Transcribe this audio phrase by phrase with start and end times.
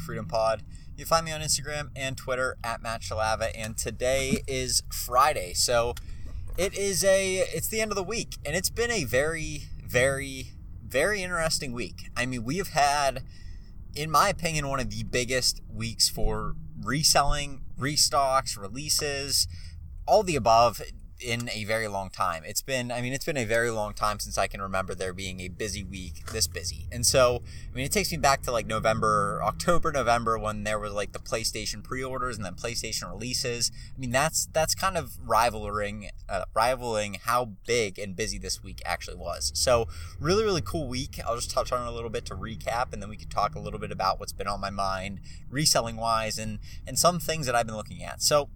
[0.00, 0.62] Freedom Pod.
[0.96, 5.94] You find me on Instagram and Twitter at Matt Shalava, and today is Friday, so
[6.58, 10.52] it is a it's the end of the week, and it's been a very, very,
[10.84, 12.10] very interesting week.
[12.16, 13.22] I mean, we have had,
[13.94, 19.48] in my opinion, one of the biggest weeks for reselling, restocks, releases,
[20.06, 20.82] all the above
[21.22, 22.42] in a very long time.
[22.46, 25.12] It's been, I mean, it's been a very long time since I can remember there
[25.12, 26.86] being a busy week this busy.
[26.90, 30.78] And so, I mean, it takes me back to like November, October, November when there
[30.78, 33.70] was like the PlayStation pre-orders and then PlayStation releases.
[33.94, 38.80] I mean, that's that's kind of rivaling uh, rivaling how big and busy this week
[38.84, 39.52] actually was.
[39.54, 41.20] So, really, really cool week.
[41.26, 43.60] I'll just touch on a little bit to recap, and then we could talk a
[43.60, 47.54] little bit about what's been on my mind reselling wise and and some things that
[47.54, 48.22] I've been looking at.
[48.22, 48.48] So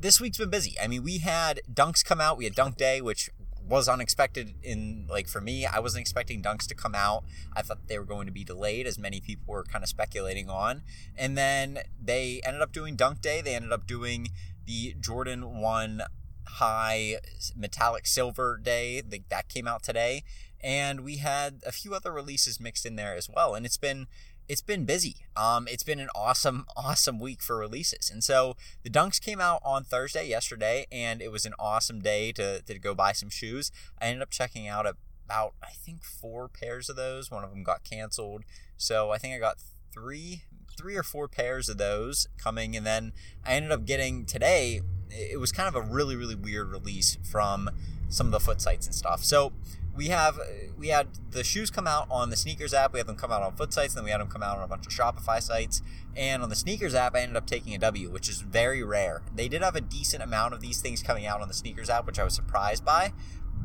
[0.00, 0.76] this week's been busy.
[0.82, 2.38] I mean, we had dunks come out.
[2.38, 3.30] We had dunk day, which
[3.68, 7.24] was unexpected in like for me i wasn't expecting dunks to come out.
[7.54, 10.48] I thought they were going to be delayed as many people were kind of speculating
[10.48, 10.82] on.
[11.16, 13.40] And then they ended up doing dunk day.
[13.40, 14.28] They ended up doing
[14.66, 16.02] the jordan 1
[16.46, 17.16] high
[17.56, 20.22] metallic silver day that came out today.
[20.62, 23.54] And we had a few other releases mixed in there as well.
[23.54, 24.06] And it's been
[24.48, 25.16] it's been busy.
[25.36, 28.10] Um, it's been an awesome, awesome week for releases.
[28.10, 32.32] And so the Dunks came out on Thursday, yesterday, and it was an awesome day
[32.32, 33.70] to, to go buy some shoes.
[34.00, 37.30] I ended up checking out about, I think, four pairs of those.
[37.30, 38.44] One of them got canceled.
[38.76, 39.56] So I think I got
[39.92, 40.42] three,
[40.78, 42.76] three or four pairs of those coming.
[42.76, 43.12] And then
[43.44, 47.70] I ended up getting today, it was kind of a really, really weird release from
[48.08, 49.24] some of the foot sites and stuff.
[49.24, 49.52] So
[49.96, 50.44] we have uh,
[50.76, 52.92] we had the shoes come out on the sneakers app.
[52.92, 54.64] We had them come out on foot sites, then we had them come out on
[54.64, 55.82] a bunch of Shopify sites.
[56.14, 59.22] And on the sneakers app, I ended up taking a W, which is very rare.
[59.34, 62.06] They did have a decent amount of these things coming out on the sneakers app,
[62.06, 63.12] which I was surprised by.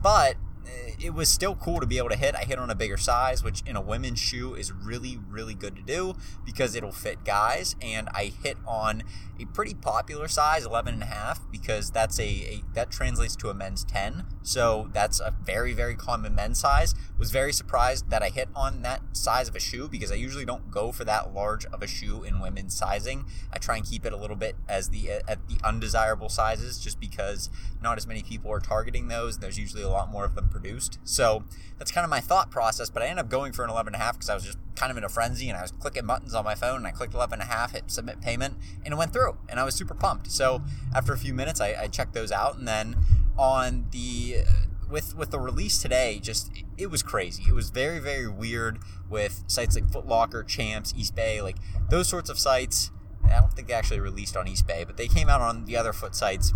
[0.02, 0.36] But
[0.66, 2.36] Eh, it was still cool to be able to hit.
[2.36, 5.76] I hit on a bigger size, which in a women's shoe is really, really good
[5.76, 7.76] to do because it'll fit guys.
[7.82, 9.04] And I hit on
[9.40, 13.50] a pretty popular size, 11 and a half, because that's a, a that translates to
[13.50, 14.26] a men's 10.
[14.44, 16.94] So that's a very, very common men's size.
[17.18, 20.46] Was very surprised that I hit on that size of a shoe because I usually
[20.46, 23.26] don't go for that large of a shoe in women's sizing.
[23.52, 26.80] I try and keep it a little bit as the eh, at the undesirable sizes,
[26.80, 27.50] just because
[27.82, 29.40] not as many people are targeting those.
[29.40, 31.00] There's usually a lot more of them produced.
[31.04, 31.44] So
[31.78, 32.90] that's kind of my thought process.
[32.90, 34.60] But I ended up going for an 11 and a half because I was just
[34.76, 36.92] kind of in a frenzy and I was clicking buttons on my phone and I
[36.92, 39.38] clicked 11 and a half, hit submit payment, and it went through.
[39.50, 40.32] And I was super pumped.
[40.32, 40.62] So
[40.94, 42.58] after a few minutes, I, I checked those out.
[42.58, 42.98] And then
[43.38, 44.44] on the
[44.92, 47.46] with with the release today, just it was crazy.
[47.48, 48.80] It was very very weird
[49.10, 51.58] with sites like Footlocker, Champs, East Bay, like
[51.90, 52.92] those sorts of sites.
[53.24, 55.78] I don't think they actually released on East Bay, but they came out on the
[55.78, 56.54] other foot sites.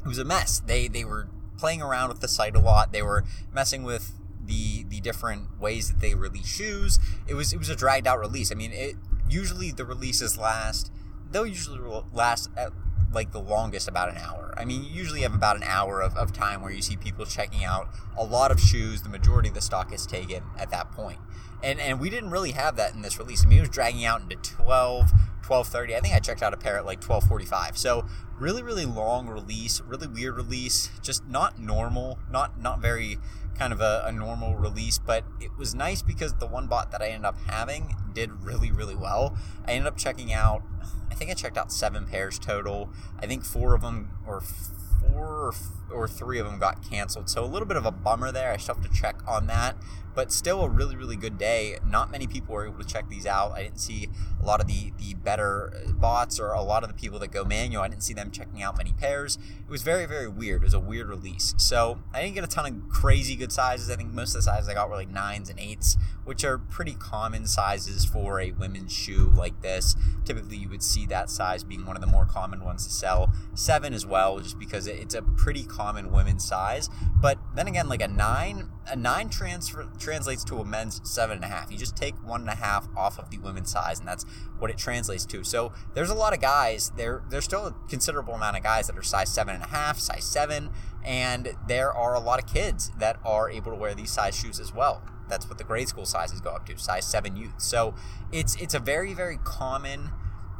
[0.00, 0.60] It was a mess.
[0.60, 2.92] They they were playing around with the site a lot.
[2.92, 4.12] They were messing with
[4.44, 6.98] the the different ways that they release shoes.
[7.26, 8.52] It was it was a dragged out release.
[8.52, 8.96] I mean, it
[9.28, 10.90] usually the releases last
[11.30, 11.80] they'll usually
[12.12, 12.72] last at
[13.12, 14.54] like the longest about an hour.
[14.56, 17.24] I mean, you usually have about an hour of, of time where you see people
[17.24, 19.02] checking out a lot of shoes.
[19.02, 21.18] The majority of the stock is taken at that point.
[21.62, 23.44] And and we didn't really have that in this release.
[23.44, 25.10] I mean, it was dragging out into 12,
[25.44, 25.96] 12:30.
[25.96, 27.76] I think I checked out a pair at like 12:45.
[27.76, 28.06] So
[28.38, 33.18] really, really long release, really weird release, just not normal, not not very
[33.56, 34.98] kind of a, a normal release.
[34.98, 38.70] But it was nice because the one bot that I ended up having did really,
[38.70, 39.36] really well.
[39.66, 40.62] I ended up checking out.
[41.10, 42.90] I think I checked out seven pairs total.
[43.20, 45.52] I think four of them or four
[45.92, 47.28] or, three of them got canceled.
[47.28, 48.50] So a little bit of a bummer there.
[48.50, 49.76] I still have to check on that
[50.14, 51.78] but still a really really good day.
[51.86, 53.52] Not many people were able to check these out.
[53.52, 54.08] I didn't see
[54.40, 57.30] a lot of the the better uh, bots or a lot of the people that
[57.30, 57.82] go manual.
[57.82, 59.38] I didn't see them checking out many pairs.
[59.60, 60.62] It was very very weird.
[60.62, 61.54] It was a weird release.
[61.56, 63.90] So i didn't get a ton of crazy good sizes.
[63.90, 66.58] I think most of the sizes i got were like nines and eights which are
[66.58, 69.94] pretty common sizes for a women's shoe like this.
[70.24, 73.32] Typically you would see that size being one of the more common ones to sell.
[73.54, 76.88] Seven as well just because it's a pretty common women's size.
[77.20, 81.44] But then again like a nine a nine transfer translates to a men's seven and
[81.44, 81.72] a half.
[81.72, 84.24] You just take one and a half off of the women's size, and that's
[84.58, 85.42] what it translates to.
[85.42, 86.92] So there's a lot of guys.
[86.96, 89.98] There there's still a considerable amount of guys that are size seven and a half,
[89.98, 90.70] size seven,
[91.04, 94.60] and there are a lot of kids that are able to wear these size shoes
[94.60, 95.02] as well.
[95.28, 97.60] That's what the grade school sizes go up to, size seven youth.
[97.60, 97.94] So
[98.30, 100.10] it's it's a very very common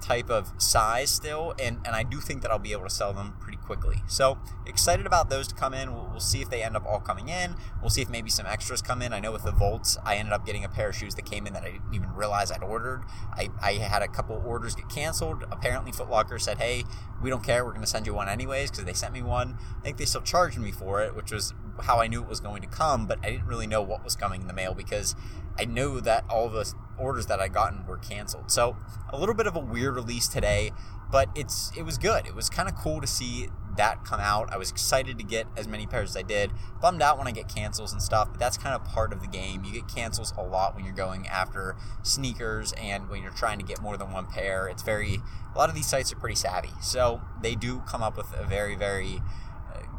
[0.05, 3.15] type of size still, and, and I do think that I'll be able to sell
[3.15, 4.03] them pretty quickly.
[4.07, 5.95] So excited about those to come in.
[5.95, 7.57] We'll, we'll, see if they end up all coming in.
[7.81, 9.13] We'll see if maybe some extras come in.
[9.13, 11.47] I know with the Volts, I ended up getting a pair of shoes that came
[11.47, 13.03] in that I didn't even realize I'd ordered.
[13.33, 15.45] I, I had a couple orders get canceled.
[15.51, 16.85] Apparently, Footlocker said, hey,
[17.23, 17.65] we don't care.
[17.65, 19.57] We're going to send you one anyways because they sent me one.
[19.79, 22.41] I think they still charged me for it, which was how I knew it was
[22.41, 25.17] going to come, but I didn't really know what was coming in the mail because
[25.59, 28.51] I know that all of us orders that I gotten were canceled.
[28.51, 28.77] So
[29.11, 30.73] a little bit of a weird release today,
[31.11, 32.27] but it's it was good.
[32.27, 34.53] It was kind of cool to see that come out.
[34.53, 36.53] I was excited to get as many pairs as I did.
[36.81, 39.27] Bummed out when I get cancels and stuff, but that's kind of part of the
[39.27, 39.65] game.
[39.65, 43.65] You get cancels a lot when you're going after sneakers and when you're trying to
[43.65, 44.69] get more than one pair.
[44.69, 45.21] It's very
[45.55, 48.45] a lot of these sites are pretty savvy, so they do come up with a
[48.45, 49.21] very very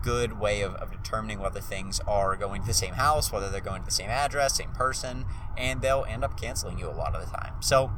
[0.06, 3.60] good way of, of determining whether things are going to the same house, whether they're
[3.60, 5.26] going to the same address, same person,
[5.58, 7.56] and they'll end up canceling you a lot of the time.
[7.60, 7.92] So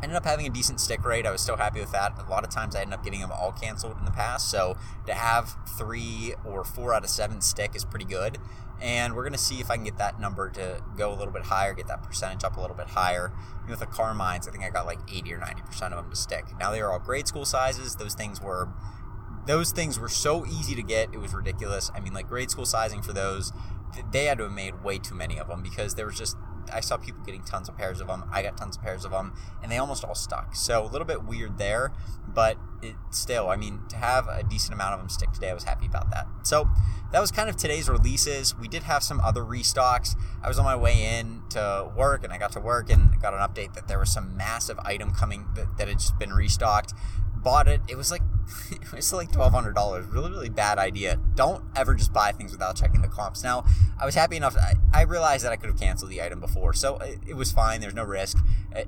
[0.00, 1.24] I ended up having a decent stick rate.
[1.24, 2.12] I was still happy with that.
[2.18, 4.50] A lot of times I ended up getting them all canceled in the past.
[4.50, 4.76] So
[5.06, 8.36] to have three or four out of seven stick is pretty good.
[8.82, 11.32] And we're going to see if I can get that number to go a little
[11.32, 13.32] bit higher, get that percentage up a little bit higher.
[13.66, 16.44] With the Carmines, I think I got like 80 or 90% of them to stick.
[16.60, 17.96] Now they are all grade school sizes.
[17.96, 18.68] Those things were
[19.46, 21.12] those things were so easy to get.
[21.12, 21.90] It was ridiculous.
[21.94, 23.52] I mean, like grade school sizing for those,
[24.12, 26.36] they had to have made way too many of them because there was just
[26.72, 28.24] I saw people getting tons of pairs of them.
[28.32, 30.54] I got tons of pairs of them, and they almost all stuck.
[30.54, 31.92] So a little bit weird there,
[32.26, 35.54] but it still, I mean, to have a decent amount of them stick today, I
[35.54, 36.26] was happy about that.
[36.42, 36.68] So
[37.12, 38.56] that was kind of today's releases.
[38.56, 40.16] We did have some other restocks.
[40.42, 43.34] I was on my way in to work, and I got to work and got
[43.34, 46.94] an update that there was some massive item coming that, that had just been restocked
[47.44, 47.82] bought it.
[47.86, 48.22] It was like
[48.70, 50.06] it was like twelve hundred dollars.
[50.06, 51.18] Really, really bad idea.
[51.34, 53.42] Don't ever just buy things without checking the comps.
[53.42, 53.64] Now,
[54.00, 54.56] I was happy enough.
[54.56, 57.52] I, I realized that I could have canceled the item before, so it, it was
[57.52, 57.80] fine.
[57.80, 58.38] There's no risk,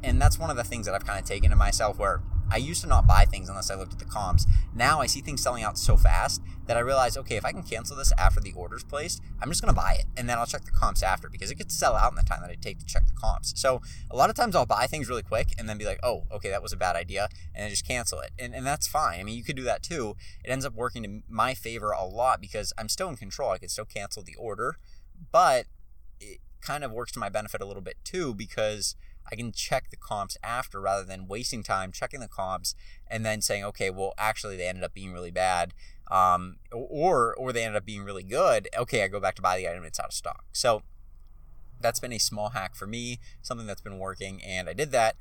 [0.03, 2.57] and that's one of the things that I've kind of taken to myself where I
[2.57, 4.47] used to not buy things unless I looked at the comps.
[4.75, 7.63] Now I see things selling out so fast that I realize, okay, if I can
[7.63, 10.47] cancel this after the order's placed, I'm just going to buy it and then I'll
[10.47, 12.79] check the comps after because it gets sell out in the time that I take
[12.79, 13.53] to check the comps.
[13.57, 16.25] So a lot of times I'll buy things really quick and then be like, oh,
[16.31, 18.31] okay, that was a bad idea, and then just cancel it.
[18.39, 19.21] And, and that's fine.
[19.21, 20.17] I mean, you could do that too.
[20.45, 23.51] It ends up working to my favor a lot because I'm still in control.
[23.51, 24.77] I can still cancel the order,
[25.33, 25.67] but
[26.21, 28.97] it kind of works to my benefit a little bit too because
[29.31, 32.75] I can check the comps after rather than wasting time checking the comps
[33.09, 35.75] and then saying, okay, well, actually they ended up being really bad,
[36.11, 38.69] um, or or they ended up being really good.
[38.77, 40.45] Okay, I go back to buy the item; it's out of stock.
[40.53, 40.83] So
[41.81, 45.17] that's been a small hack for me, something that's been working, and I did that.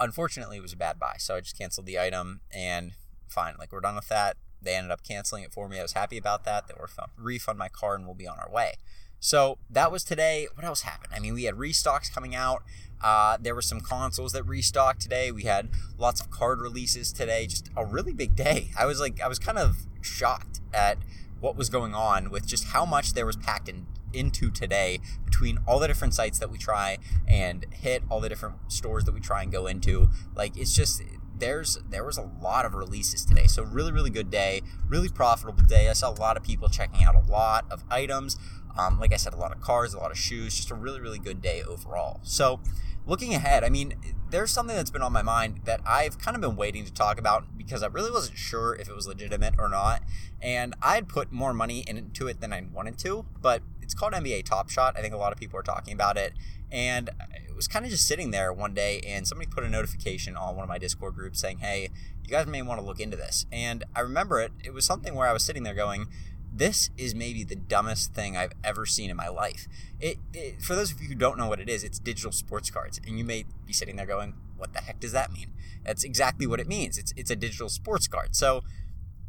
[0.00, 2.92] Unfortunately, it was a bad buy, so I just canceled the item and
[3.26, 4.36] fine, like we're done with that.
[4.60, 5.78] They ended up canceling it for me.
[5.78, 6.66] I was happy about that.
[6.66, 8.74] They were refund my card and we'll be on our way.
[9.20, 10.48] So that was today.
[10.54, 11.12] What else happened?
[11.14, 12.62] I mean, we had restocks coming out.
[13.02, 15.30] Uh, there were some consoles that restocked today.
[15.30, 15.68] We had
[15.98, 17.46] lots of card releases today.
[17.46, 18.70] Just a really big day.
[18.78, 20.98] I was like, I was kind of shocked at
[21.40, 25.58] what was going on with just how much there was packed in into today between
[25.66, 29.20] all the different sites that we try and hit all the different stores that we
[29.20, 31.02] try and go into like it's just
[31.38, 35.62] there's there was a lot of releases today so really really good day really profitable
[35.64, 38.36] day i saw a lot of people checking out a lot of items
[38.78, 41.00] um, like I said, a lot of cars, a lot of shoes, just a really,
[41.00, 42.20] really good day overall.
[42.22, 42.60] So,
[43.06, 43.94] looking ahead, I mean,
[44.30, 47.18] there's something that's been on my mind that I've kind of been waiting to talk
[47.18, 50.02] about because I really wasn't sure if it was legitimate or not.
[50.40, 54.44] And I'd put more money into it than I wanted to, but it's called NBA
[54.44, 54.98] Top Shot.
[54.98, 56.34] I think a lot of people are talking about it.
[56.70, 60.36] And it was kind of just sitting there one day, and somebody put a notification
[60.36, 61.88] on one of my Discord groups saying, hey,
[62.22, 63.46] you guys may want to look into this.
[63.50, 64.52] And I remember it.
[64.62, 66.08] It was something where I was sitting there going,
[66.52, 69.66] this is maybe the dumbest thing I've ever seen in my life.
[70.00, 72.68] It, it, for those of you who don't know what it is, it's digital sports
[72.70, 75.52] cards, and you may be sitting there going, "What the heck does that mean?"
[75.84, 76.98] That's exactly what it means.
[76.98, 78.34] It's it's a digital sports card.
[78.34, 78.64] So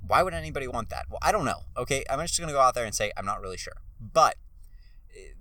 [0.07, 1.05] why would anybody want that?
[1.09, 1.61] Well, I don't know.
[1.77, 3.75] Okay, I'm just to go out there and say I'm not really sure.
[4.01, 4.37] But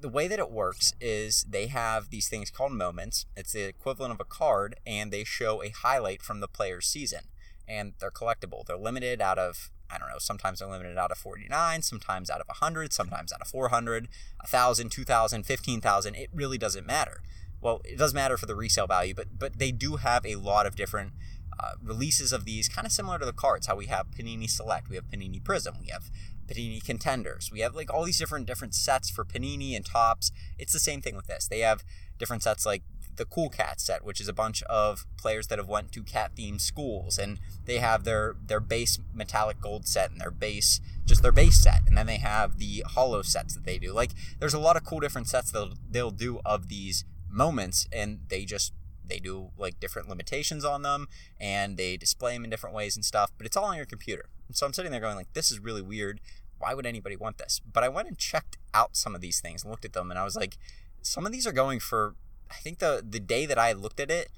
[0.01, 3.27] the way that it works is they have these things called moments.
[3.37, 7.25] It's the equivalent of a card, and they show a highlight from the player's season.
[7.67, 8.65] And they're collectible.
[8.65, 12.41] They're limited out of I don't know, sometimes they're limited out of 49, sometimes out
[12.41, 14.09] of 100, sometimes out of 400,
[14.41, 16.15] 1,000, 2,000, 15,000.
[16.15, 17.23] It really doesn't matter.
[17.61, 20.67] Well, it does matter for the resale value, but but they do have a lot
[20.67, 21.13] of different
[21.59, 23.67] uh, releases of these, kind of similar to the cards.
[23.67, 26.11] How we have Panini Select, we have Panini Prism, we have
[26.49, 30.33] Panini Contenders, we have like all these different different sets for Panini and Topps.
[30.59, 31.47] It's the same thing with this.
[31.47, 31.85] They have
[32.19, 32.83] different sets like
[33.17, 36.33] the Cool Cat set, which is a bunch of players that have went to cat
[36.37, 41.23] themed schools, and they have their their base metallic gold set and their base just
[41.23, 43.93] their base set, and then they have the hollow sets that they do.
[43.93, 47.87] Like there's a lot of cool different sets that they'll, they'll do of these moments,
[47.93, 48.73] and they just
[49.09, 51.09] they do like different limitations on them,
[51.41, 53.33] and they display them in different ways and stuff.
[53.37, 55.59] But it's all on your computer, and so I'm sitting there going like, this is
[55.59, 56.21] really weird.
[56.59, 57.61] Why would anybody want this?
[57.73, 60.19] But I went and checked out some of these things and looked at them, and
[60.19, 60.59] I was like,
[61.03, 62.15] some of these are going for
[62.51, 64.31] I think the the day that I looked at it,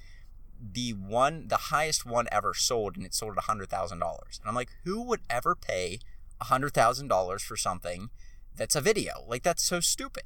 [0.59, 4.39] the one the highest one ever sold and it sold at a hundred thousand dollars.
[4.41, 5.99] And I'm like, who would ever pay
[6.39, 8.09] a hundred thousand dollars for something
[8.55, 9.25] that's a video.
[9.27, 10.23] Like that's so stupid.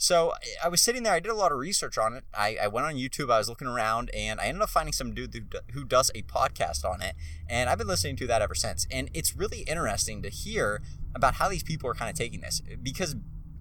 [0.00, 0.32] So
[0.62, 1.12] I was sitting there.
[1.12, 2.24] I did a lot of research on it.
[2.32, 3.32] I, I went on YouTube.
[3.32, 6.22] I was looking around, and I ended up finding some dude who, who does a
[6.22, 7.16] podcast on it.
[7.48, 8.86] And I've been listening to that ever since.
[8.92, 10.82] And it's really interesting to hear
[11.16, 13.16] about how these people are kind of taking this because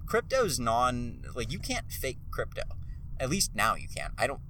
[0.06, 2.64] crypto's non like you can't fake crypto.
[3.20, 4.12] At least now you can.
[4.16, 4.42] I don't,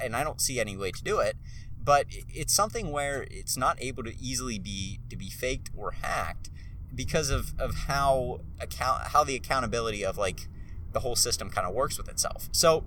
[0.00, 1.36] and I don't see any way to do it.
[1.84, 6.50] But it's something where it's not able to easily be to be faked or hacked
[6.94, 10.48] because of, of how account how the accountability of like
[10.92, 12.48] the whole system kind of works with itself.
[12.52, 12.84] So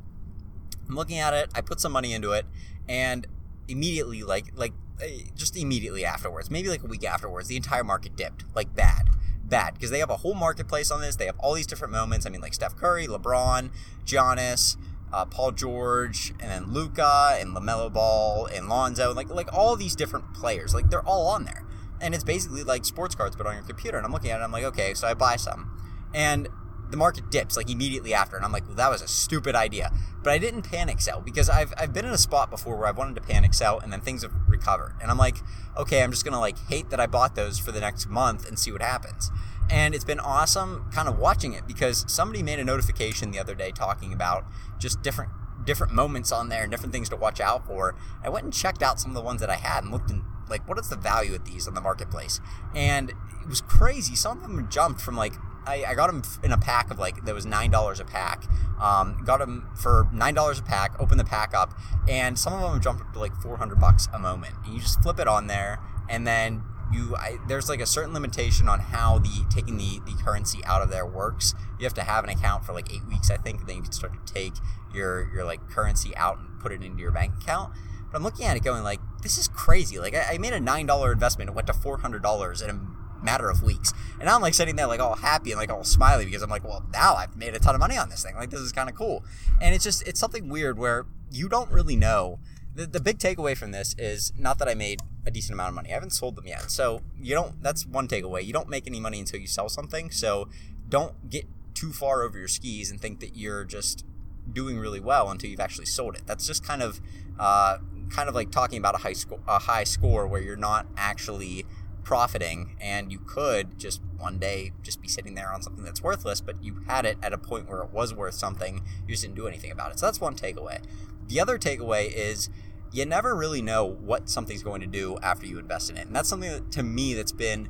[0.88, 2.46] I'm looking at it, I put some money into it,
[2.88, 3.28] and
[3.68, 8.16] immediately, like like eh, just immediately afterwards, maybe like a week afterwards, the entire market
[8.16, 9.10] dipped like bad.
[9.44, 11.18] Bad because they have a whole marketplace on this.
[11.18, 12.26] They have all these different moments.
[12.26, 13.70] I mean, like Steph Curry, LeBron,
[14.04, 14.76] Giannis,
[15.14, 19.96] uh, Paul George, and then Luka and Lamelo Ball and Lonzo, like like all these
[19.96, 20.74] different players.
[20.74, 21.64] Like they're all on there,
[22.02, 23.98] and it's basically like sports cards but on your computer.
[23.98, 25.72] And I'm looking at it, I'm like, okay, so I buy some,
[26.14, 26.48] and
[26.90, 29.92] the market dips like immediately after, and I'm like, well, that was a stupid idea.
[30.24, 32.98] But I didn't panic sell because I've, I've been in a spot before where I've
[32.98, 34.96] wanted to panic sell and then things have recovered.
[35.02, 35.38] And I'm like,
[35.78, 38.58] okay, I'm just gonna like hate that I bought those for the next month and
[38.58, 39.32] see what happens.
[39.70, 43.56] And it's been awesome kind of watching it because somebody made a notification the other
[43.56, 44.46] day talking about
[44.80, 45.32] just different
[45.66, 47.96] different moments on there and different things to watch out for.
[48.24, 50.22] I went and checked out some of the ones that I had and looked and
[50.50, 52.40] like what is the value of these on the marketplace.
[52.74, 54.16] And it was crazy.
[54.16, 55.34] Some of them jumped from like
[55.68, 58.44] I, I got them in a pack of like there was nine dollars a pack.
[58.80, 60.96] Um, got them for nine dollars a pack.
[61.00, 61.74] Open the pack up,
[62.08, 64.54] and some of them jumped up to like four hundred bucks a moment.
[64.64, 68.14] And you just flip it on there, and then you I, there's like a certain
[68.14, 71.56] limitation on how the taking the the currency out of there works.
[71.80, 73.62] You have to have an account for like eight weeks, I think.
[73.62, 74.54] and Then you can start to take
[74.94, 77.74] your your like currency out and put it into your bank account.
[78.16, 80.00] But I'm looking at it going like, this is crazy.
[80.00, 81.50] Like I, I made a nine dollar investment.
[81.50, 82.80] It went to four hundred dollars in a
[83.22, 83.92] matter of weeks.
[84.22, 86.64] And I'm like sitting there like all happy and like all smiley because I'm like,
[86.64, 88.34] well, now I've made a ton of money on this thing.
[88.36, 89.26] Like this is kind of cool.
[89.62, 92.40] And it's just it's something weird where you don't really know.
[92.74, 95.76] The, the big takeaway from this is not that I made a decent amount of
[95.76, 95.90] money.
[95.90, 96.72] I haven't sold them yet.
[96.72, 98.46] So you don't that's one takeaway.
[98.46, 100.10] You don't make any money until you sell something.
[100.10, 100.48] So
[100.88, 104.06] don't get too far over your skis and think that you're just
[104.50, 106.22] doing really well until you've actually sold it.
[106.26, 107.02] That's just kind of
[107.38, 110.86] uh, kind of like talking about a high score a high score where you're not
[110.98, 111.66] actually
[112.04, 116.40] profiting and you could just one day just be sitting there on something that's worthless
[116.40, 119.36] but you had it at a point where it was worth something you just didn't
[119.36, 120.00] do anything about it.
[120.00, 120.82] So that's one takeaway.
[121.28, 122.50] The other takeaway is
[122.92, 126.16] you never really know what something's going to do after you invest in it and
[126.16, 127.68] that's something that to me that's been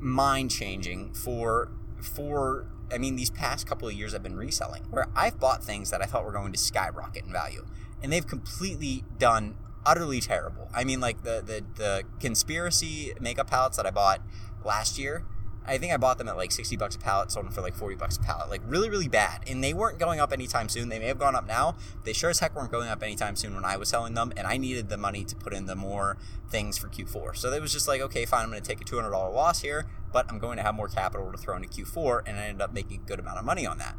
[0.00, 1.70] mind changing for
[2.02, 5.90] for i mean these past couple of years i've been reselling where i've bought things
[5.90, 7.64] that i thought were going to skyrocket in value
[8.02, 9.56] and they've completely done
[9.88, 10.68] utterly terrible.
[10.74, 14.20] I mean, like the the the conspiracy makeup palettes that I bought
[14.64, 15.24] last year.
[15.66, 17.74] I think I bought them at like 60 bucks a palette, sold them for like
[17.74, 18.48] 40 bucks a palette.
[18.48, 19.42] Like really, really bad.
[19.46, 20.88] And they weren't going up anytime soon.
[20.88, 21.76] They may have gone up now.
[22.04, 24.32] They sure as heck weren't going up anytime soon when I was selling them.
[24.34, 26.16] And I needed the money to put in the more
[26.50, 27.36] things for Q4.
[27.36, 29.84] So it was just like, okay, fine, I'm going to take a $200 loss here,
[30.10, 32.22] but I'm going to have more capital to throw into Q4.
[32.26, 33.94] And I ended up making a good amount of money on that.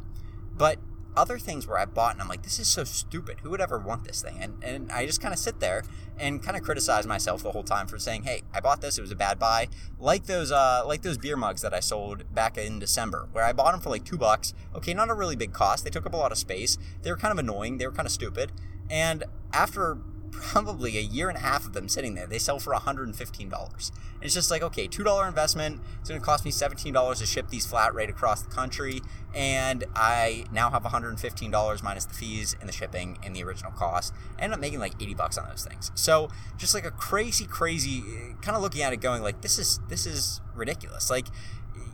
[0.52, 0.78] But
[1.16, 3.40] other things where I bought and I'm like, this is so stupid.
[3.40, 4.38] Who would ever want this thing?
[4.40, 5.82] And and I just kind of sit there
[6.18, 8.98] and kind of criticize myself the whole time for saying, hey, I bought this.
[8.98, 9.68] It was a bad buy.
[9.98, 13.52] Like those uh like those beer mugs that I sold back in December, where I
[13.52, 14.54] bought them for like two bucks.
[14.74, 15.84] Okay, not a really big cost.
[15.84, 16.78] They took up a lot of space.
[17.02, 17.78] They were kind of annoying.
[17.78, 18.52] They were kind of stupid.
[18.88, 19.98] And after
[20.30, 22.26] probably a year and a half of them sitting there.
[22.26, 23.10] They sell for $115.
[23.10, 25.80] And it's just like, okay, $2 investment.
[26.00, 29.00] It's going to cost me $17 to ship these flat rate across the country.
[29.34, 34.12] And I now have $115 minus the fees and the shipping and the original cost.
[34.38, 35.90] I end up making like 80 bucks on those things.
[35.94, 39.58] So just like a crazy, crazy eh, kind of looking at it going like, this
[39.58, 41.10] is, this is ridiculous.
[41.10, 41.26] Like,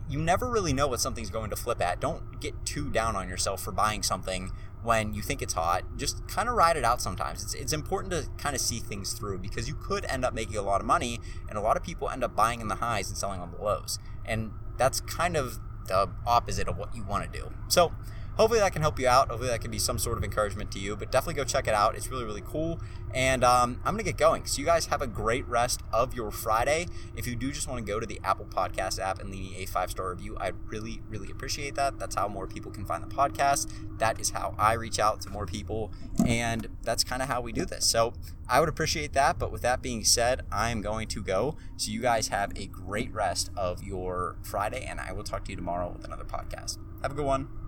[0.09, 1.99] you never really know what something's going to flip at.
[1.99, 4.51] Don't get too down on yourself for buying something
[4.83, 7.43] when you think it's hot, just kind of ride it out sometimes.
[7.43, 10.57] It's, it's important to kind of see things through because you could end up making
[10.57, 11.19] a lot of money,
[11.49, 13.61] and a lot of people end up buying in the highs and selling on the
[13.61, 13.99] lows.
[14.25, 17.51] And that's kind of the opposite of what you want to do.
[17.67, 17.93] So,
[18.37, 19.29] hopefully that can help you out.
[19.29, 20.95] Hopefully that can be some sort of encouragement to you.
[20.95, 21.95] But definitely go check it out.
[21.95, 22.79] It's really, really cool.
[23.13, 24.45] And um, I'm going to get going.
[24.45, 26.87] So you guys have a great rest of your Friday.
[27.15, 29.57] If you do just want to go to the Apple Podcast app and leave me
[29.57, 31.97] a five star review, I'd really, really appreciate that.
[31.99, 33.71] That's how more people can find the podcast.
[33.97, 35.91] That is how I reach out to more people.
[36.25, 37.85] And that's kind of how we do this.
[37.85, 38.13] So
[38.47, 39.39] I would appreciate that.
[39.39, 41.55] But with that being said, I am going to go.
[41.77, 44.85] So you guys have a great rest of your Friday.
[44.85, 46.77] And I will talk to you tomorrow with another podcast.
[47.01, 47.66] Have a good one.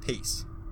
[0.00, 0.44] Peace.